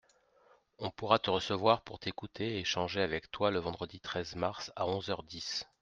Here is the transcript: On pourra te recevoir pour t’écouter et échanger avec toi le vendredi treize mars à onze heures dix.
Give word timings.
On 0.79 0.89
pourra 0.89 1.19
te 1.19 1.29
recevoir 1.29 1.83
pour 1.83 1.99
t’écouter 1.99 2.55
et 2.55 2.59
échanger 2.61 3.03
avec 3.03 3.29
toi 3.29 3.51
le 3.51 3.59
vendredi 3.59 3.99
treize 3.99 4.35
mars 4.35 4.71
à 4.75 4.87
onze 4.87 5.11
heures 5.11 5.21
dix. 5.21 5.67